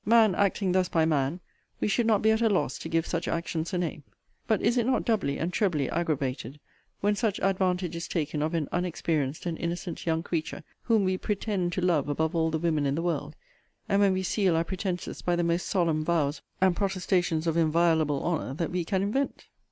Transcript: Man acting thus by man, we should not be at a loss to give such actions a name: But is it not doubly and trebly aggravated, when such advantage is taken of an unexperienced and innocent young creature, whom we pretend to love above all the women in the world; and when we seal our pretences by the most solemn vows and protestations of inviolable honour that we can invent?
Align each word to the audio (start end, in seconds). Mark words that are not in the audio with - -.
Man 0.03 0.33
acting 0.33 0.71
thus 0.71 0.89
by 0.89 1.05
man, 1.05 1.41
we 1.79 1.87
should 1.87 2.07
not 2.07 2.23
be 2.23 2.31
at 2.31 2.41
a 2.41 2.49
loss 2.49 2.79
to 2.79 2.89
give 2.89 3.05
such 3.05 3.27
actions 3.27 3.71
a 3.71 3.77
name: 3.77 4.01
But 4.47 4.59
is 4.63 4.75
it 4.75 4.87
not 4.87 5.05
doubly 5.05 5.37
and 5.37 5.53
trebly 5.53 5.91
aggravated, 5.91 6.59
when 7.01 7.15
such 7.15 7.39
advantage 7.39 7.95
is 7.95 8.07
taken 8.07 8.41
of 8.41 8.55
an 8.55 8.67
unexperienced 8.71 9.45
and 9.45 9.59
innocent 9.59 10.07
young 10.07 10.23
creature, 10.23 10.63
whom 10.81 11.03
we 11.03 11.19
pretend 11.19 11.71
to 11.73 11.81
love 11.81 12.09
above 12.09 12.33
all 12.33 12.49
the 12.49 12.57
women 12.57 12.87
in 12.87 12.95
the 12.95 13.03
world; 13.03 13.35
and 13.87 14.01
when 14.01 14.13
we 14.13 14.23
seal 14.23 14.55
our 14.55 14.63
pretences 14.63 15.21
by 15.21 15.35
the 15.35 15.43
most 15.43 15.67
solemn 15.67 16.03
vows 16.03 16.41
and 16.59 16.75
protestations 16.75 17.45
of 17.45 17.55
inviolable 17.55 18.23
honour 18.25 18.55
that 18.55 18.71
we 18.71 18.83
can 18.83 19.03
invent? 19.03 19.45